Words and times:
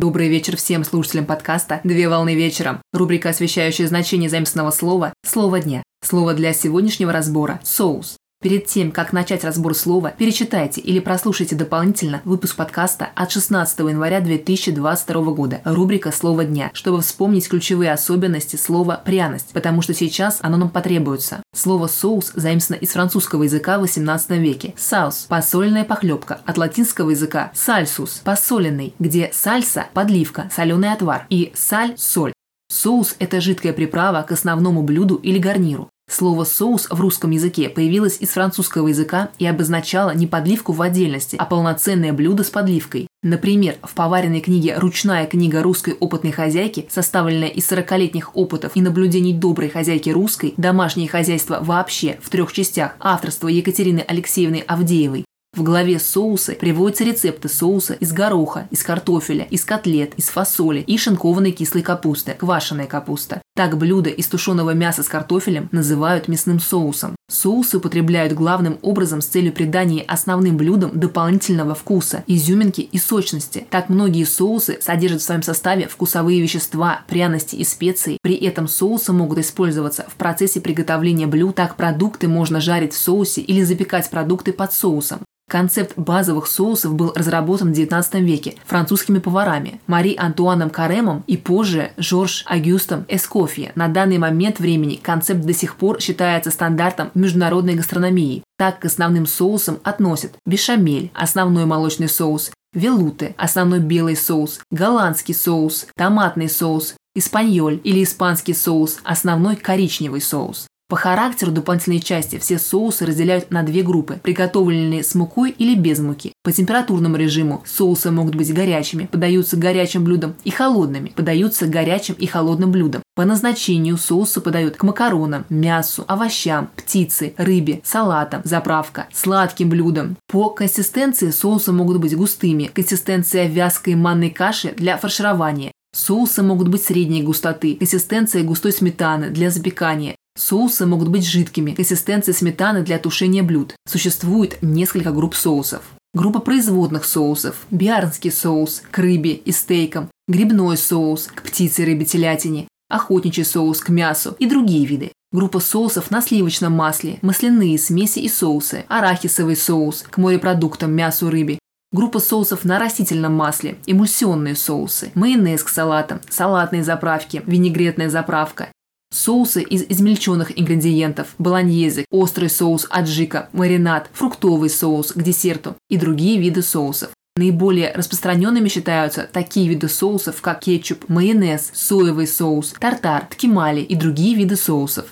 Добрый 0.00 0.28
вечер 0.28 0.56
всем 0.56 0.82
слушателям 0.82 1.26
подкаста 1.26 1.82
«Две 1.84 2.08
волны 2.08 2.34
вечером». 2.34 2.80
Рубрика, 2.90 3.28
освещающая 3.28 3.86
значение 3.86 4.30
заместного 4.30 4.70
слова 4.70 5.12
«Слово 5.26 5.60
дня». 5.60 5.82
Слово 6.02 6.32
для 6.32 6.54
сегодняшнего 6.54 7.12
разбора– 7.12 7.60
соус. 7.64 8.16
Перед 8.42 8.64
тем, 8.64 8.90
как 8.90 9.12
начать 9.12 9.44
разбор 9.44 9.74
слова, 9.74 10.14
перечитайте 10.16 10.80
или 10.80 10.98
прослушайте 10.98 11.54
дополнительно 11.54 12.22
выпуск 12.24 12.56
подкаста 12.56 13.10
от 13.14 13.30
16 13.30 13.80
января 13.80 14.22
2022 14.22 15.22
года, 15.32 15.60
рубрика 15.66 16.10
«Слово 16.10 16.46
дня», 16.46 16.70
чтобы 16.72 17.02
вспомнить 17.02 17.46
ключевые 17.50 17.92
особенности 17.92 18.56
слова 18.56 19.02
«пряность», 19.04 19.50
потому 19.52 19.82
что 19.82 19.92
сейчас 19.92 20.38
оно 20.40 20.56
нам 20.56 20.70
потребуется. 20.70 21.42
Слово 21.54 21.86
«соус» 21.86 22.32
заимствовано 22.34 22.80
из 22.80 22.92
французского 22.92 23.42
языка 23.42 23.76
в 23.76 23.82
18 23.82 24.30
веке. 24.38 24.72
«Саус»– 24.74 25.26
посоленная 25.28 25.84
похлебка, 25.84 26.40
от 26.46 26.56
латинского 26.56 27.10
языка 27.10 27.50
«сальсус»– 27.52 28.22
посоленный, 28.24 28.94
где 28.98 29.28
сальса– 29.34 29.88
подливка, 29.92 30.48
соленый 30.50 30.94
отвар, 30.94 31.26
и 31.28 31.52
саль– 31.54 31.92
соль. 31.98 32.32
Соус– 32.72 33.16
это 33.18 33.42
жидкая 33.42 33.74
приправа 33.74 34.22
к 34.22 34.32
основному 34.32 34.82
блюду 34.82 35.16
или 35.16 35.38
гарниру. 35.38 35.89
Слово 36.10 36.42
«соус» 36.42 36.88
в 36.90 37.00
русском 37.00 37.30
языке 37.30 37.68
появилось 37.68 38.16
из 38.18 38.30
французского 38.30 38.88
языка 38.88 39.30
и 39.38 39.46
обозначало 39.46 40.10
не 40.10 40.26
подливку 40.26 40.72
в 40.72 40.82
отдельности, 40.82 41.36
а 41.38 41.44
полноценное 41.44 42.12
блюдо 42.12 42.42
с 42.42 42.50
подливкой. 42.50 43.06
Например, 43.22 43.76
в 43.82 43.94
поваренной 43.94 44.40
книге 44.40 44.76
«Ручная 44.76 45.26
книга 45.26 45.62
русской 45.62 45.94
опытной 45.94 46.32
хозяйки», 46.32 46.86
составленная 46.90 47.48
из 47.48 47.70
40-летних 47.70 48.34
опытов 48.34 48.72
и 48.74 48.80
наблюдений 48.80 49.32
доброй 49.32 49.68
хозяйки 49.68 50.10
русской, 50.10 50.54
«Домашнее 50.56 51.08
хозяйство 51.08 51.58
вообще» 51.60 52.18
в 52.22 52.28
трех 52.28 52.52
частях 52.52 52.96
авторства 52.98 53.46
Екатерины 53.46 54.00
Алексеевны 54.00 54.64
Авдеевой, 54.66 55.24
в 55.60 55.62
главе 55.62 55.98
соусы 55.98 56.54
приводятся 56.54 57.04
рецепты 57.04 57.50
соуса 57.50 57.92
из 57.92 58.12
гороха, 58.12 58.66
из 58.70 58.82
картофеля, 58.82 59.44
из 59.44 59.66
котлет, 59.66 60.14
из 60.16 60.30
фасоли 60.30 60.80
и 60.80 60.96
шинкованной 60.96 61.52
кислой 61.52 61.82
капусты, 61.82 62.32
квашеная 62.32 62.86
капуста. 62.86 63.42
Так 63.54 63.76
блюда 63.76 64.08
из 64.08 64.26
тушеного 64.26 64.70
мяса 64.70 65.02
с 65.02 65.08
картофелем 65.08 65.68
называют 65.70 66.28
мясным 66.28 66.60
соусом. 66.60 67.14
Соусы 67.30 67.76
употребляют 67.76 68.32
главным 68.32 68.78
образом 68.80 69.20
с 69.20 69.26
целью 69.26 69.52
придания 69.52 70.02
основным 70.02 70.56
блюдам 70.56 70.98
дополнительного 70.98 71.74
вкуса, 71.74 72.24
изюминки 72.26 72.80
и 72.80 72.98
сочности. 72.98 73.66
Так 73.68 73.90
многие 73.90 74.24
соусы 74.24 74.78
содержат 74.80 75.20
в 75.20 75.24
своем 75.24 75.42
составе 75.42 75.88
вкусовые 75.88 76.40
вещества, 76.40 77.02
пряности 77.06 77.56
и 77.56 77.64
специи. 77.64 78.16
При 78.22 78.34
этом 78.34 78.66
соусы 78.66 79.12
могут 79.12 79.38
использоваться 79.38 80.06
в 80.08 80.14
процессе 80.14 80.62
приготовления 80.62 81.26
блюд. 81.26 81.56
Так 81.56 81.76
продукты 81.76 82.28
можно 82.28 82.60
жарить 82.60 82.94
в 82.94 82.98
соусе 82.98 83.42
или 83.42 83.62
запекать 83.62 84.08
продукты 84.08 84.54
под 84.54 84.72
соусом. 84.72 85.20
Концепт 85.50 85.94
базовых 85.96 86.46
соусов 86.46 86.94
был 86.94 87.12
разработан 87.16 87.72
в 87.72 87.76
XIX 87.76 88.20
веке 88.20 88.54
французскими 88.66 89.18
поварами 89.18 89.80
Мари 89.88 90.14
Антуаном 90.16 90.70
Каремом 90.70 91.24
и 91.26 91.36
позже 91.36 91.90
Жорж 91.96 92.44
Агюстом 92.46 93.04
Эскофье. 93.08 93.72
На 93.74 93.88
данный 93.88 94.18
момент 94.18 94.60
времени 94.60 94.94
концепт 94.94 95.40
до 95.40 95.52
сих 95.52 95.74
пор 95.74 96.00
считается 96.00 96.52
стандартом 96.52 97.10
международной 97.14 97.74
гастрономии. 97.74 98.44
Так 98.58 98.78
к 98.78 98.84
основным 98.84 99.26
соусам 99.26 99.80
относят 99.82 100.34
бешамель– 100.46 101.10
основной 101.14 101.64
молочный 101.64 102.08
соус, 102.08 102.52
велуте– 102.72 103.34
основной 103.36 103.80
белый 103.80 104.14
соус, 104.14 104.60
голландский 104.70 105.34
соус, 105.34 105.88
томатный 105.96 106.48
соус, 106.48 106.94
испаньоль 107.16 107.80
или 107.82 108.04
испанский 108.04 108.54
соус– 108.54 109.00
основной 109.02 109.56
коричневый 109.56 110.20
соус. 110.20 110.69
По 110.90 110.96
характеру 110.96 111.52
дополнительной 111.52 112.00
части 112.00 112.36
все 112.40 112.58
соусы 112.58 113.06
разделяют 113.06 113.52
на 113.52 113.62
две 113.62 113.84
группы, 113.84 114.18
приготовленные 114.20 115.04
с 115.04 115.14
мукой 115.14 115.50
или 115.50 115.76
без 115.76 116.00
муки. 116.00 116.32
По 116.42 116.50
температурному 116.50 117.14
режиму 117.14 117.62
соусы 117.64 118.10
могут 118.10 118.34
быть 118.34 118.52
горячими, 118.52 119.06
подаются 119.06 119.56
горячим 119.56 120.02
блюдом, 120.02 120.34
и 120.42 120.50
холодными, 120.50 121.12
подаются 121.14 121.68
горячим 121.68 122.14
и 122.14 122.26
холодным 122.26 122.72
блюдом. 122.72 123.02
По 123.14 123.24
назначению 123.24 123.98
соусы 123.98 124.40
подают 124.40 124.74
к 124.74 124.82
макаронам, 124.82 125.46
мясу, 125.48 126.04
овощам, 126.08 126.68
птице, 126.74 127.34
рыбе, 127.36 127.82
салатам, 127.84 128.42
заправка, 128.42 129.06
сладким 129.12 129.68
блюдам. 129.68 130.16
По 130.26 130.50
консистенции 130.50 131.30
соусы 131.30 131.70
могут 131.70 131.98
быть 131.98 132.16
густыми, 132.16 132.64
консистенция 132.64 133.46
вязкой 133.46 133.94
манной 133.94 134.30
каши 134.30 134.72
для 134.76 134.96
фарширования, 134.96 135.70
Соусы 135.92 136.44
могут 136.44 136.68
быть 136.68 136.84
средней 136.84 137.24
густоты, 137.24 137.74
консистенция 137.74 138.44
густой 138.44 138.70
сметаны 138.70 139.30
для 139.30 139.50
запекания, 139.50 140.14
Соусы 140.36 140.86
могут 140.86 141.08
быть 141.08 141.26
жидкими, 141.26 141.72
консистенция 141.72 142.32
сметаны 142.32 142.82
для 142.82 142.98
тушения 142.98 143.42
блюд. 143.42 143.74
Существует 143.86 144.58
несколько 144.62 145.10
групп 145.12 145.34
соусов. 145.34 145.82
Группа 146.14 146.40
производных 146.40 147.04
соусов– 147.04 147.56
биарнский 147.70 148.32
соус 148.32 148.82
к 148.90 148.98
рыбе 148.98 149.34
и 149.34 149.52
стейкам, 149.52 150.08
грибной 150.28 150.76
соус 150.76 151.28
к 151.28 151.42
птице, 151.42 151.84
рыбе, 151.84 152.04
телятине, 152.04 152.68
охотничий 152.88 153.44
соус 153.44 153.80
к 153.80 153.90
мясу 153.90 154.34
и 154.38 154.46
другие 154.46 154.86
виды. 154.86 155.12
Группа 155.32 155.60
соусов 155.60 156.10
на 156.10 156.20
сливочном 156.20 156.72
масле, 156.72 157.18
масляные 157.22 157.78
смеси 157.78 158.18
и 158.18 158.28
соусы, 158.28 158.84
арахисовый 158.88 159.56
соус 159.56 160.02
к 160.02 160.18
морепродуктам, 160.18 160.92
мясу, 160.92 161.30
рыбе, 161.30 161.58
Группа 161.92 162.20
соусов 162.20 162.64
на 162.64 162.78
растительном 162.78 163.34
масле, 163.34 163.76
эмульсионные 163.86 164.54
соусы, 164.54 165.10
майонез 165.16 165.64
к 165.64 165.68
салатам, 165.68 166.20
салатные 166.28 166.84
заправки, 166.84 167.42
винегретная 167.46 168.08
заправка, 168.08 168.68
Соусы 169.12 169.62
из 169.62 169.82
измельченных 169.88 170.56
ингредиентов, 170.58 171.34
болоньезе, 171.38 172.04
острый 172.10 172.48
соус 172.48 172.86
аджика, 172.90 173.48
маринад, 173.52 174.08
фруктовый 174.12 174.70
соус 174.70 175.12
к 175.12 175.22
десерту 175.22 175.76
и 175.88 175.96
другие 175.96 176.38
виды 176.38 176.62
соусов. 176.62 177.10
Наиболее 177.36 177.92
распространенными 177.92 178.68
считаются 178.68 179.28
такие 179.32 179.68
виды 179.68 179.88
соусов, 179.88 180.40
как 180.40 180.60
кетчуп, 180.60 181.08
майонез, 181.08 181.70
соевый 181.72 182.26
соус, 182.26 182.74
тартар, 182.78 183.26
ткемали 183.26 183.80
и 183.80 183.96
другие 183.96 184.36
виды 184.36 184.56
соусов. 184.56 185.06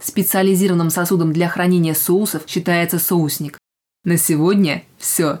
Специализированным 0.00 0.90
сосудом 0.90 1.32
для 1.32 1.48
хранения 1.48 1.94
соусов 1.94 2.44
считается 2.46 2.98
соусник. 2.98 3.58
На 4.04 4.16
сегодня 4.16 4.84
все. 4.98 5.40